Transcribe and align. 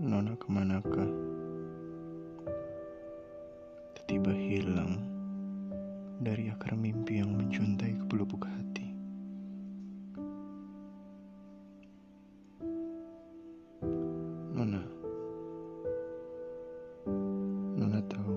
Nona 0.00 0.32
ke 0.32 0.48
manakah? 0.48 1.12
Tiba 4.08 4.32
hilang 4.34 4.96
dari 6.18 6.50
akar 6.50 6.74
mimpi 6.74 7.22
yang 7.22 7.36
menjuntai 7.36 7.94
ke 7.94 8.04
pelupuk 8.10 8.42
hati. 8.42 8.90
Nona, 14.50 14.82
Nona 17.78 18.00
tahu 18.08 18.36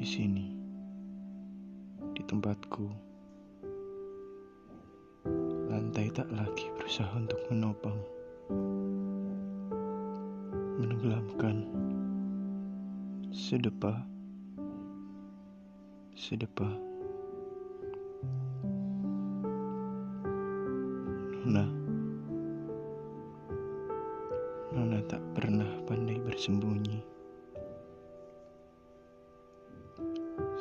di 0.00 0.06
sini, 0.06 0.46
di 2.16 2.22
tempatku, 2.24 2.86
lantai 5.68 6.08
tak 6.14 6.30
lagi 6.32 6.72
berusaha 6.80 7.10
untuk 7.20 7.42
menopang, 7.52 8.00
menenggelamkan, 10.76 11.64
sedepa, 13.32 14.04
sedepa. 16.12 16.68
Nona, 21.46 21.64
Nona 24.76 25.00
tak 25.08 25.24
pernah 25.32 25.70
pandai 25.88 26.20
bersembunyi. 26.20 27.00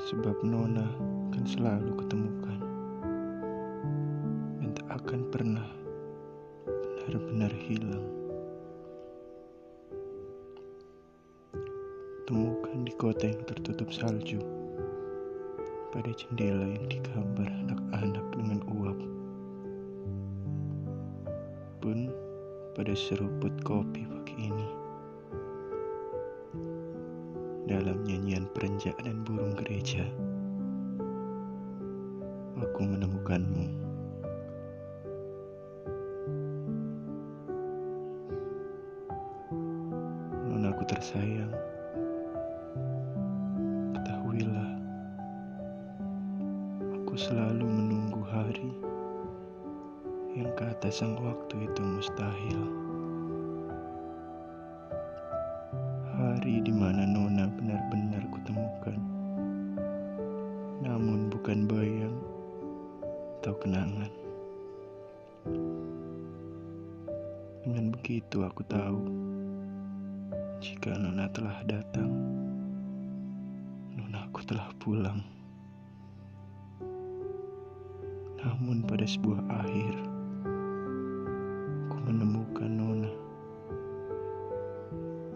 Sebab 0.08 0.48
Nona 0.48 0.88
akan 1.28 1.44
selalu 1.44 1.92
ketemukan 2.00 2.60
dan 4.64 4.70
tak 4.80 4.88
akan 5.04 5.22
pernah 5.28 5.68
benar-benar 7.04 7.52
hilang. 7.68 8.15
Temukan 12.26 12.82
di 12.82 12.90
kota 12.98 13.30
yang 13.30 13.46
tertutup 13.46 13.94
salju, 13.94 14.42
pada 15.94 16.10
jendela 16.10 16.74
yang 16.74 16.90
digambar 16.90 17.46
anak-anak 17.46 18.26
dengan 18.34 18.66
uap. 18.66 18.98
Pun 21.86 22.10
pada 22.74 22.98
seruput 22.98 23.54
kopi 23.62 24.10
pagi 24.10 24.50
ini. 24.50 24.70
Dalam 27.70 28.02
nyanyian 28.10 28.50
perenjak 28.58 28.98
dan 29.06 29.22
burung 29.22 29.54
gereja, 29.62 30.10
aku 32.58 32.90
menemukanmu. 32.90 33.70
Nonaku 40.50 40.90
tersayang, 40.90 41.54
aku 47.16 47.32
selalu 47.32 47.64
menunggu 47.64 48.28
hari 48.28 48.76
yang 50.36 50.52
kata 50.60 50.92
sang 50.92 51.16
waktu 51.16 51.64
itu 51.64 51.80
mustahil. 51.80 52.60
Hari 56.12 56.60
di 56.60 56.76
mana 56.76 57.08
Nona 57.08 57.48
benar-benar 57.56 58.20
kutemukan, 58.36 59.00
namun 60.84 61.32
bukan 61.32 61.64
bayang 61.64 62.20
atau 63.40 63.56
kenangan. 63.64 64.12
Dengan 67.64 67.96
begitu 67.96 68.44
aku 68.44 68.60
tahu 68.68 69.00
jika 70.60 71.00
Nona 71.00 71.32
telah 71.32 71.64
datang, 71.64 72.12
Nona 73.96 74.28
aku 74.28 74.44
telah 74.44 74.68
pulang. 74.84 75.45
Namun 78.56 78.88
pada 78.88 79.04
sebuah 79.04 79.44
akhir, 79.52 79.96
ku 81.92 81.98
menemukan 82.08 82.72
Nona. 82.72 83.12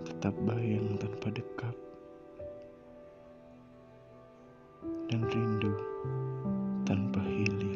Tetap 0.07 0.31
bayang 0.47 0.95
tanpa 0.95 1.27
dekap. 1.27 1.75
Dan 5.11 5.27
rindu 5.27 5.75
tanpa 6.87 7.19
hilir. 7.27 7.68